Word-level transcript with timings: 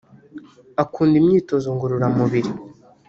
Akunda 0.83 1.15
imyitozo 1.21 1.67
ngororamubiri 1.75 2.51